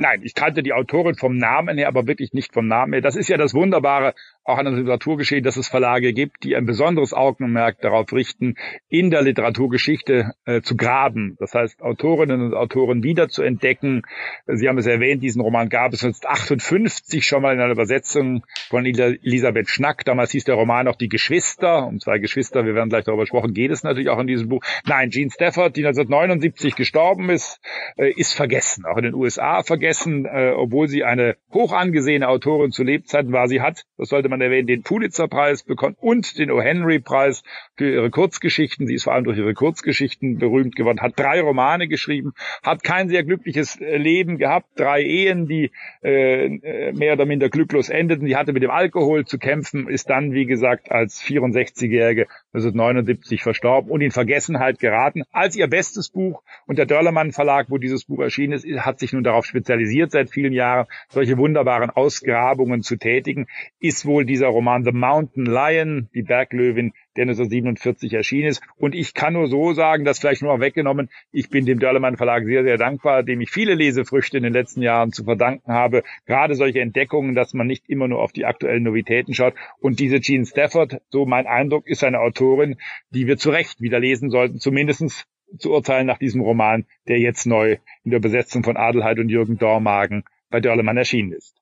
[0.00, 3.02] Nein, ich kannte die Autorin vom Namen her, aber wirklich nicht vom Namen her.
[3.02, 4.14] Das ist ja das Wunderbare
[4.48, 8.54] auch an der Literaturgeschichte, dass es Verlage gibt, die ein besonderes Augenmerk darauf richten,
[8.88, 11.36] in der Literaturgeschichte äh, zu graben.
[11.38, 14.02] Das heißt, Autorinnen und Autoren wieder zu entdecken.
[14.46, 18.86] Sie haben es erwähnt, diesen Roman gab es 1958 schon mal in einer Übersetzung von
[18.86, 20.04] Elisabeth Schnack.
[20.06, 21.86] Damals hieß der Roman noch Die Geschwister.
[21.86, 24.62] Um zwei Geschwister, wir werden gleich darüber sprechen, geht es natürlich auch in diesem Buch.
[24.86, 27.60] Nein, Jean Stafford, die 1979 gestorben ist,
[27.96, 28.86] äh, ist vergessen.
[28.86, 33.46] Auch in den USA vergessen, äh, obwohl sie eine hoch angesehene Autorin zu Lebzeiten war.
[33.48, 37.42] Sie hat, das sollte man man erwähnen, den Pulitzer-Preis bekommen und den O-Henry-Preis
[37.76, 38.86] für ihre Kurzgeschichten.
[38.86, 43.08] Sie ist vor allem durch ihre Kurzgeschichten berühmt geworden, hat drei Romane geschrieben, hat kein
[43.08, 45.70] sehr glückliches äh, Leben gehabt, drei Ehen, die
[46.02, 48.26] äh, äh, mehr oder minder glücklos endeten.
[48.26, 53.90] Die hatte mit dem Alkohol zu kämpfen, ist dann, wie gesagt, als 64-Jährige 1979 verstorben
[53.90, 55.22] und in Vergessenheit geraten.
[55.32, 59.12] Als ihr bestes Buch und der Dörlermann Verlag, wo dieses Buch erschienen ist, hat sich
[59.12, 63.46] nun darauf spezialisiert, seit vielen Jahren solche wunderbaren Ausgrabungen zu tätigen,
[63.80, 68.62] ist wohl dieser Roman The Mountain Lion, die Berglöwin, der 1947 erschienen ist.
[68.76, 72.44] Und ich kann nur so sagen, das vielleicht nur weggenommen, ich bin dem Dörlemann Verlag
[72.44, 76.04] sehr, sehr dankbar, dem ich viele Lesefrüchte in den letzten Jahren zu verdanken habe.
[76.26, 79.54] Gerade solche Entdeckungen, dass man nicht immer nur auf die aktuellen Novitäten schaut.
[79.80, 82.76] Und diese Jean Stafford, so mein Eindruck, ist eine Autorin,
[83.10, 85.26] die wir zu Recht wieder lesen sollten, zumindestens
[85.58, 89.58] zu urteilen nach diesem Roman, der jetzt neu in der Besetzung von Adelheid und Jürgen
[89.58, 91.56] Dormagen bei Dörlemann erschienen ist.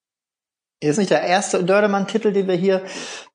[0.81, 2.83] Ist nicht der erste Dördermann-Titel, den wir hier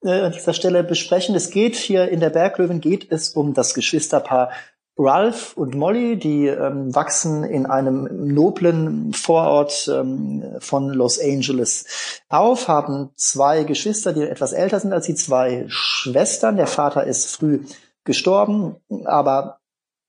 [0.03, 1.33] äh, an dieser Stelle besprechen.
[1.33, 4.51] Es geht hier in der Berglöwen geht es um das Geschwisterpaar
[4.97, 12.67] Ralph und Molly, die ähm, wachsen in einem noblen Vorort ähm, von Los Angeles auf,
[12.67, 16.57] haben zwei Geschwister, die etwas älter sind als die zwei Schwestern.
[16.57, 17.61] Der Vater ist früh
[18.03, 18.75] gestorben,
[19.05, 19.59] aber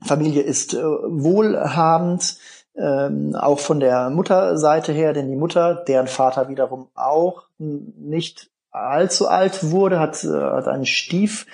[0.05, 2.37] Familie ist äh, wohlhabend,
[2.77, 9.29] ähm, auch von der Mutterseite her, denn die Mutter, deren Vater wiederum auch nicht allzu
[9.29, 11.47] alt wurde, hat, äh, hat einen Stiefvater,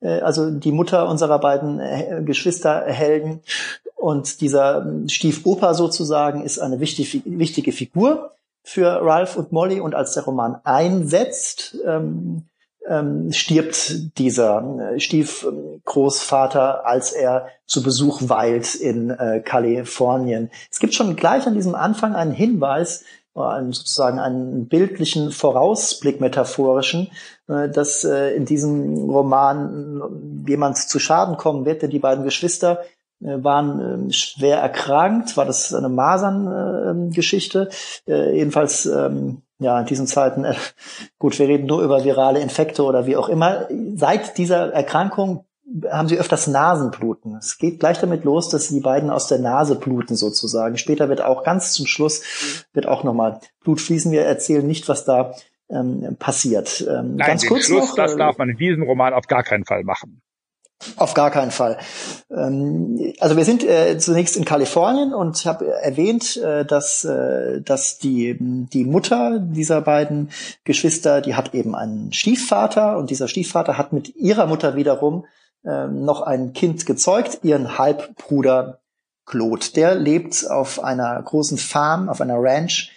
[0.00, 3.40] äh, also die Mutter unserer beiden äh, Geschwisterhelden.
[3.96, 9.80] Und dieser Stiefoper sozusagen ist eine wichtige, wichtige Figur für Ralph und Molly.
[9.80, 12.44] Und als der Roman einsetzt, ähm,
[12.88, 20.50] ähm, stirbt dieser äh, Stiefgroßvater, als er zu Besuch weilt in äh, Kalifornien.
[20.70, 27.10] Es gibt schon gleich an diesem Anfang einen Hinweis, einen, sozusagen einen bildlichen Vorausblick metaphorischen,
[27.48, 32.82] äh, dass äh, in diesem Roman jemand zu Schaden kommen wird, denn die beiden Geschwister
[33.22, 37.68] äh, waren äh, schwer erkrankt, war das eine Maserngeschichte.
[38.06, 40.54] Äh, jedenfalls ähm, ja, in diesen Zeiten, äh,
[41.18, 43.68] gut, wir reden nur über virale Infekte oder wie auch immer.
[43.94, 45.44] Seit dieser Erkrankung
[45.88, 47.36] haben sie öfters Nasenbluten.
[47.36, 50.78] Es geht gleich damit los, dass die beiden aus der Nase bluten sozusagen.
[50.78, 54.10] Später wird auch ganz zum Schluss wird auch nochmal Blut fließen.
[54.10, 55.34] Wir erzählen nicht, was da
[55.68, 56.84] ähm, passiert.
[56.88, 59.44] Ähm, Nein, ganz kurz Schluss, noch, das äh, darf man in diesem Roman auf gar
[59.44, 60.22] keinen Fall machen.
[60.96, 61.76] Auf gar keinen Fall.
[62.30, 67.60] Ähm, also wir sind äh, zunächst in Kalifornien und ich habe erwähnt, äh, dass, äh,
[67.60, 70.30] dass die, die Mutter dieser beiden
[70.64, 75.26] Geschwister, die hat eben einen Stiefvater und dieser Stiefvater hat mit ihrer Mutter wiederum
[75.66, 78.80] ähm, noch ein Kind gezeugt, ihren Halbbruder
[79.26, 79.66] Claude.
[79.76, 82.90] Der lebt auf einer großen Farm, auf einer Ranch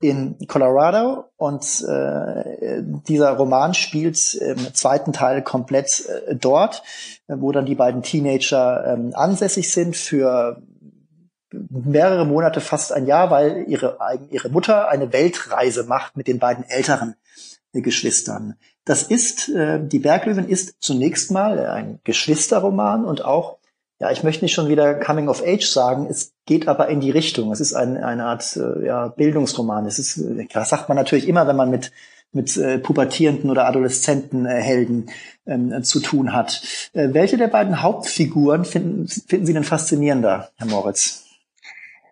[0.00, 6.82] in Colorado und äh, dieser Roman spielt im zweiten Teil komplett äh, dort,
[7.26, 10.62] wo dann die beiden Teenager ähm, ansässig sind für
[11.50, 13.98] mehrere Monate, fast ein Jahr, weil ihre,
[14.30, 17.16] ihre Mutter eine Weltreise macht mit den beiden älteren
[17.72, 18.54] Geschwistern.
[18.84, 23.57] Das ist, äh, die Berglöwen ist zunächst mal ein Geschwisterroman und auch
[24.00, 27.10] ja, ich möchte nicht schon wieder Coming of Age sagen, es geht aber in die
[27.10, 27.50] Richtung.
[27.50, 29.86] Es ist ein, eine Art äh, ja, Bildungsroman.
[29.86, 31.92] Es ist, das sagt man natürlich immer, wenn man mit
[32.32, 35.10] mit äh, pubertierenden oder adoleszenten äh, Helden
[35.46, 36.62] ähm, zu tun hat.
[36.92, 41.24] Äh, welche der beiden Hauptfiguren finden, finden Sie denn faszinierender, Herr Moritz?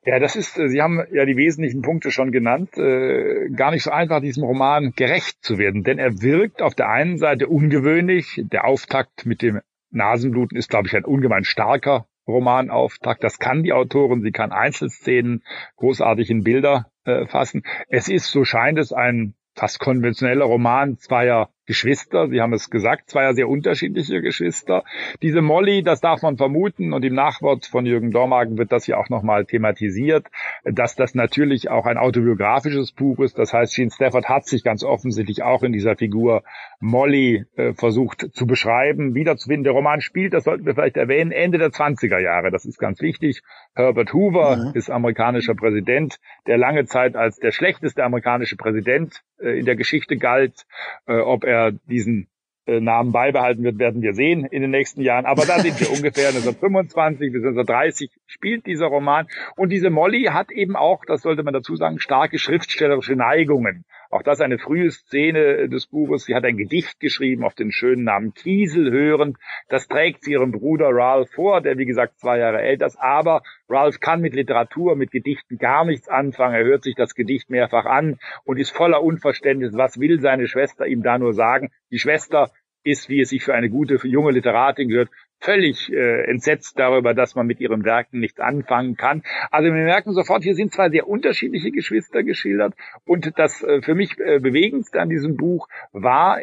[0.07, 3.83] Ja, das ist, äh, Sie haben ja die wesentlichen Punkte schon genannt, äh, gar nicht
[3.83, 8.43] so einfach, diesem Roman gerecht zu werden, denn er wirkt auf der einen Seite ungewöhnlich.
[8.51, 9.61] Der Auftakt mit dem
[9.97, 13.23] Nasenbluten ist, glaube ich, ein ungemein starker Romanauftakt.
[13.25, 15.43] Das kann die Autorin, sie kann Einzelszenen
[15.77, 17.63] großartig in Bilder äh, fassen.
[17.89, 23.11] Es ist, so scheint es, ein fast konventioneller Roman zweier Geschwister, Sie haben es gesagt,
[23.11, 24.85] zweier sehr unterschiedliche Geschwister.
[25.23, 28.99] Diese Molly, das darf man vermuten, und im Nachwort von Jürgen Dormagen wird das hier
[28.99, 30.29] auch nochmal thematisiert,
[30.65, 33.39] dass das natürlich auch ein autobiografisches Buch ist.
[33.39, 36.45] Das heißt, Gene Stafford hat sich ganz offensichtlich auch in dieser Figur
[36.79, 39.65] Molly äh, versucht zu beschreiben, wiederzufinden.
[39.65, 42.51] Der Roman spielt, das sollten wir vielleicht erwähnen, Ende der 20er Jahre.
[42.51, 43.43] Das ist ganz wichtig.
[43.75, 44.71] Herbert Hoover mhm.
[44.75, 50.17] ist amerikanischer Präsident, der lange Zeit als der schlechteste amerikanische Präsident äh, in der Geschichte
[50.17, 50.67] galt.
[51.07, 52.29] Äh, ob er er diesen
[52.67, 55.25] äh, Namen beibehalten wird, werden wir sehen in den nächsten Jahren.
[55.25, 59.27] Aber da sind wir ungefähr 1925 bis 1930 spielt dieser Roman.
[59.57, 63.85] Und diese Molly hat eben auch, das sollte man dazu sagen, starke schriftstellerische Neigungen.
[64.11, 66.25] Auch das eine frühe Szene des Buches.
[66.25, 69.37] Sie hat ein Gedicht geschrieben auf den schönen Namen Kiesel hörend.
[69.69, 72.99] Das trägt sie ihrem Bruder Ralph vor, der wie gesagt zwei Jahre älter ist.
[72.99, 76.55] Aber Ralph kann mit Literatur, mit Gedichten gar nichts anfangen.
[76.55, 79.77] Er hört sich das Gedicht mehrfach an und ist voller Unverständnis.
[79.77, 81.71] Was will seine Schwester ihm da nur sagen?
[81.91, 82.51] Die Schwester
[82.87, 87.35] ist, wie es sich für eine gute junge Literatin gehört, völlig äh, entsetzt darüber, dass
[87.35, 89.23] man mit ihren Werken nichts anfangen kann.
[89.51, 93.95] Also wir merken sofort, hier sind zwei sehr unterschiedliche Geschwister geschildert und das äh, für
[93.95, 96.39] mich äh, bewegendste an diesem Buch war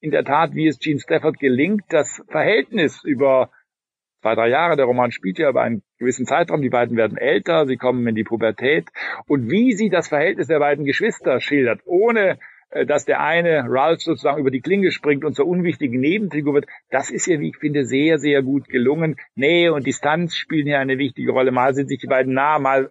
[0.00, 3.50] in der Tat, wie es Gene Stafford gelingt, das Verhältnis über
[4.20, 7.66] zwei, drei Jahre, der Roman spielt ja über einen gewissen Zeitraum, die beiden werden älter,
[7.66, 8.88] sie kommen in die Pubertät
[9.26, 12.38] und wie sie das Verhältnis der beiden Geschwister schildert, ohne
[12.86, 17.10] dass der eine Ralph sozusagen über die Klinge springt und zur unwichtigen Nebenfigur wird, das
[17.10, 19.16] ist ja, wie ich finde, sehr, sehr gut gelungen.
[19.34, 21.52] Nähe und Distanz spielen hier eine wichtige Rolle.
[21.52, 22.90] Mal sind sich die beiden nah, mal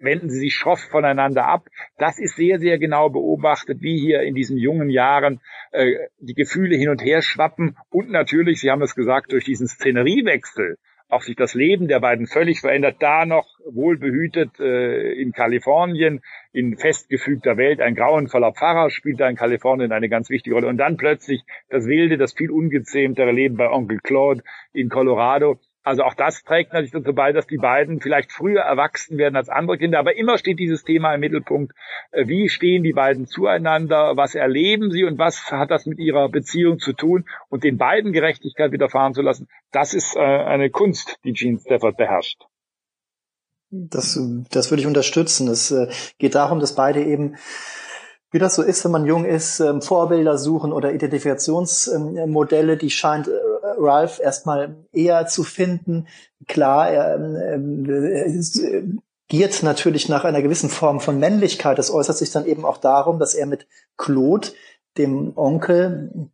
[0.00, 1.68] wenden sie sich schroff voneinander ab.
[1.98, 5.40] Das ist sehr, sehr genau beobachtet, wie hier in diesen jungen Jahren
[5.72, 9.68] äh, die Gefühle hin und her schwappen und natürlich, Sie haben es gesagt, durch diesen
[9.68, 10.78] Szeneriewechsel
[11.10, 12.96] auch sich das Leben der beiden völlig verändert.
[13.00, 19.36] Da noch wohlbehütet äh, in Kalifornien, in festgefügter Welt, ein grauenvoller Pfarrer spielt da in
[19.36, 20.68] Kalifornien eine ganz wichtige Rolle.
[20.68, 24.42] Und dann plötzlich das wilde, das viel ungezähmtere Leben bei Onkel Claude
[24.72, 25.58] in Colorado.
[25.82, 29.48] Also auch das trägt natürlich dazu bei, dass die beiden vielleicht früher erwachsen werden als
[29.48, 29.98] andere Kinder.
[29.98, 31.74] Aber immer steht dieses Thema im Mittelpunkt.
[32.10, 34.16] Äh, wie stehen die beiden zueinander?
[34.16, 37.24] Was erleben sie und was hat das mit ihrer Beziehung zu tun?
[37.48, 41.96] Und den beiden Gerechtigkeit widerfahren zu lassen, das ist äh, eine Kunst, die Gene Stafford
[41.96, 42.42] beherrscht.
[43.70, 45.48] Das, das würde ich unterstützen.
[45.48, 45.88] Es äh,
[46.18, 47.36] geht darum, dass beide eben
[48.32, 53.28] wie das so ist, wenn man jung ist, ähm, Vorbilder suchen oder Identifikationsmodelle, die scheint
[53.78, 56.06] Ralph erstmal eher zu finden.
[56.46, 57.14] Klar, er
[57.54, 58.82] ähm, äh,
[59.28, 61.78] giert natürlich nach einer gewissen Form von Männlichkeit.
[61.78, 64.48] Das äußert sich dann eben auch darum, dass er mit Claude,
[64.98, 66.30] dem Onkel,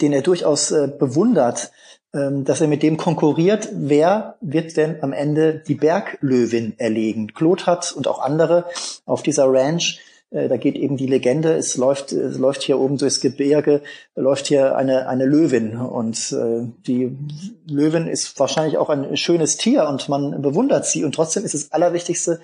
[0.00, 1.72] den er durchaus äh, bewundert,
[2.14, 7.34] ähm, dass er mit dem konkurriert, wer wird denn am Ende die Berglöwin erlegen.
[7.34, 8.64] Claude hat und auch andere
[9.04, 13.20] auf dieser Ranch da geht eben die Legende, es läuft, es läuft hier oben durchs
[13.20, 13.82] Gebirge,
[14.16, 15.76] läuft hier eine, eine Löwin.
[15.76, 17.16] Und äh, die
[17.66, 21.04] Löwin ist wahrscheinlich auch ein schönes Tier und man bewundert sie.
[21.04, 22.40] Und trotzdem ist das Allerwichtigste,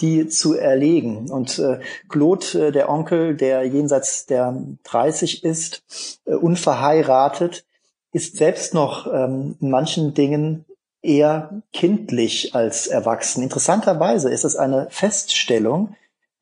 [0.00, 1.30] die zu erlegen.
[1.30, 5.82] Und äh, Claude, äh, der Onkel, der jenseits der 30 ist,
[6.24, 7.64] äh, unverheiratet,
[8.12, 10.66] ist selbst noch ähm, in manchen Dingen
[11.02, 13.42] eher kindlich als erwachsen.
[13.42, 15.94] Interessanterweise ist es eine Feststellung,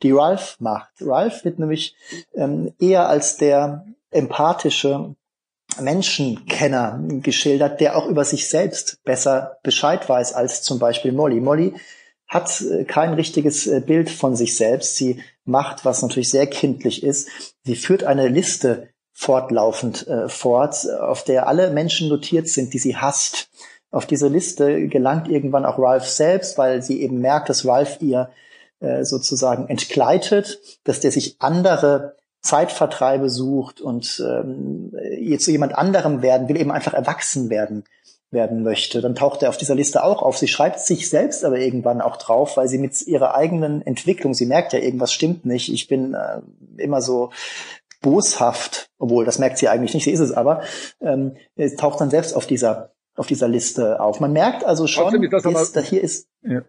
[0.02, 0.90] die Ralph macht.
[1.00, 1.94] Ralph wird nämlich
[2.34, 5.14] ähm, eher als der empathische
[5.80, 11.40] Menschenkenner geschildert, der auch über sich selbst besser Bescheid weiß als zum Beispiel Molly.
[11.40, 11.74] Molly
[12.26, 14.96] hat äh, kein richtiges äh, Bild von sich selbst.
[14.96, 17.28] Sie macht, was natürlich sehr kindlich ist.
[17.64, 22.96] Sie führt eine Liste fortlaufend äh, fort, auf der alle Menschen notiert sind, die sie
[22.96, 23.48] hasst.
[23.90, 28.30] Auf diese Liste gelangt irgendwann auch Ralph selbst, weil sie eben merkt, dass Ralph ihr
[28.80, 36.22] äh, sozusagen entgleitet, dass der sich andere Zeitvertreibe sucht und ähm, jetzt zu jemand anderem
[36.22, 37.84] werden will, eben einfach erwachsen werden
[38.30, 39.00] werden möchte.
[39.00, 40.38] Dann taucht er auf dieser Liste auch auf.
[40.38, 44.46] Sie schreibt sich selbst aber irgendwann auch drauf, weil sie mit ihrer eigenen Entwicklung, sie
[44.46, 45.72] merkt ja, irgendwas stimmt nicht.
[45.72, 46.40] Ich bin äh,
[46.76, 47.30] immer so
[48.00, 50.62] boshaft, obwohl das merkt sie eigentlich nicht, sie ist es aber,
[51.02, 54.20] ähm, es taucht dann selbst auf dieser auf dieser Liste auf.
[54.20, 56.62] Man merkt also schon, ist, dass hier ist ja.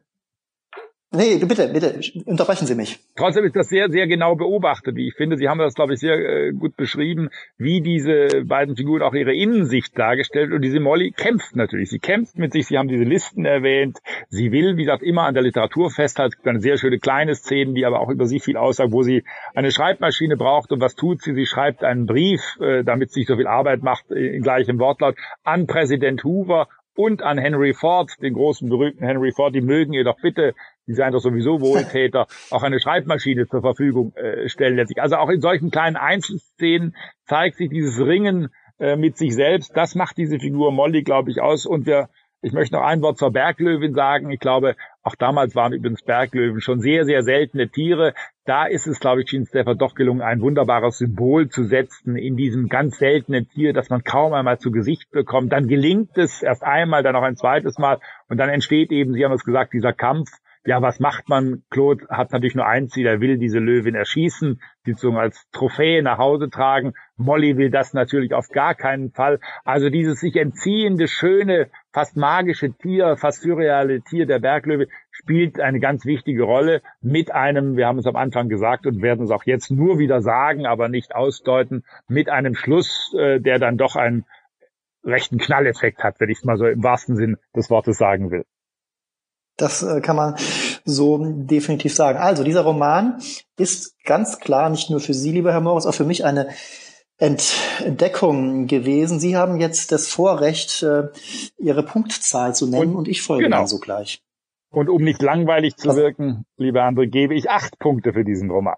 [1.14, 2.98] Nee, bitte, bitte, unterbrechen Sie mich.
[3.18, 5.36] Trotzdem ist das sehr, sehr genau beobachtet, wie ich finde.
[5.36, 9.36] Sie haben das, glaube ich, sehr äh, gut beschrieben, wie diese beiden Figuren auch ihre
[9.36, 10.54] Innensicht dargestellt.
[10.54, 11.90] Und diese Molly kämpft natürlich.
[11.90, 12.68] Sie kämpft mit sich.
[12.68, 14.00] Sie haben diese Listen erwähnt.
[14.30, 16.32] Sie will, wie gesagt, immer an der Literatur festhalten.
[16.32, 19.02] Es gibt eine sehr schöne kleine Szene, die aber auch über sie viel aussagt, wo
[19.02, 20.72] sie eine Schreibmaschine braucht.
[20.72, 21.34] Und was tut sie?
[21.34, 24.80] Sie schreibt einen Brief, äh, damit sie nicht so viel Arbeit macht, äh, in gleichem
[24.80, 26.70] Wortlaut, an Präsident Hoover
[27.04, 30.54] und an Henry Ford, den großen berühmten Henry Ford, die mögen ihr doch bitte
[30.92, 35.02] die seien doch sowieso Wohltäter, auch eine Schreibmaschine zur Verfügung äh, stellen letztlich.
[35.02, 39.72] Also auch in solchen kleinen Einzelszenen zeigt sich dieses Ringen äh, mit sich selbst.
[39.76, 41.66] Das macht diese Figur Molly, glaube ich, aus.
[41.66, 42.10] Und wir,
[42.42, 44.32] ich möchte noch ein Wort zur Berglöwin sagen.
[44.32, 48.14] Ich glaube, auch damals waren übrigens Berglöwen schon sehr, sehr seltene Tiere.
[48.46, 52.36] Da ist es, glaube ich, Gene Stafford doch gelungen, ein wunderbares Symbol zu setzen in
[52.36, 55.52] diesem ganz seltenen Tier, das man kaum einmal zu Gesicht bekommt.
[55.52, 59.24] Dann gelingt es erst einmal, dann noch ein zweites Mal und dann entsteht eben, Sie
[59.24, 60.30] haben es gesagt, dieser Kampf
[60.64, 61.64] ja, was macht man?
[61.72, 66.04] Claude hat natürlich nur ein Ziel, er will diese Löwin erschießen, die sozusagen als Trophäe
[66.04, 66.94] nach Hause tragen.
[67.18, 69.40] Molly will das natürlich auf gar keinen Fall.
[69.64, 75.80] Also dieses sich entziehende, schöne, fast magische Tier, fast surreale Tier der Berglöwe spielt eine
[75.80, 79.46] ganz wichtige Rolle mit einem, wir haben es am Anfang gesagt und werden es auch
[79.46, 84.26] jetzt nur wieder sagen, aber nicht ausdeuten, mit einem Schluss, äh, der dann doch einen
[85.04, 88.46] rechten Knalleffekt hat, wenn ich es mal so im wahrsten Sinn des Wortes sagen will.
[89.58, 90.36] Das äh, kann man
[90.86, 92.20] so definitiv sagen.
[92.20, 93.22] Also dieser Roman
[93.58, 96.50] ist ganz klar nicht nur für Sie, lieber Herr Morris, auch für mich eine
[97.18, 99.20] Entdeckung gewesen.
[99.20, 101.10] Sie haben jetzt das Vorrecht, äh,
[101.58, 103.60] Ihre Punktzahl zu nennen und, und ich folge genau.
[103.60, 104.24] Ihnen sogleich.
[104.72, 108.78] Und um nicht langweilig zu wirken, lieber André, gebe ich acht Punkte für diesen Roman.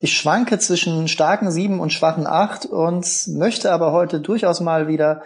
[0.00, 5.22] Ich schwanke zwischen starken sieben und schwachen acht und möchte aber heute durchaus mal wieder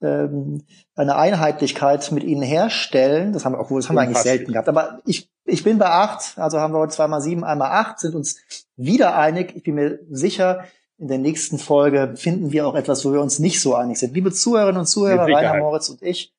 [0.00, 0.62] ähm,
[0.94, 3.32] eine Einheitlichkeit mit ihnen herstellen.
[3.32, 4.68] Das haben wir, obwohl das haben wir eigentlich selten gehabt.
[4.68, 8.14] Aber ich, ich bin bei acht, also haben wir heute zweimal sieben, einmal acht, sind
[8.14, 8.36] uns
[8.76, 9.54] wieder einig.
[9.56, 10.64] Ich bin mir sicher,
[10.98, 14.14] in der nächsten Folge finden wir auch etwas, wo wir uns nicht so einig sind.
[14.14, 16.34] Liebe Zuhörerinnen und Zuhörer, Rainer Moritz und ich,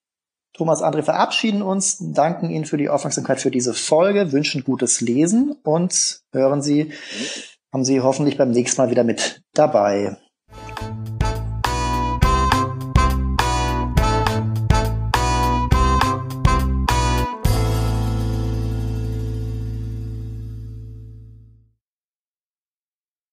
[0.54, 5.56] Thomas André verabschieden uns, danken Ihnen für die Aufmerksamkeit für diese Folge, wünschen gutes Lesen
[5.64, 6.92] und hören Sie,
[7.72, 10.18] haben Sie hoffentlich beim nächsten Mal wieder mit dabei.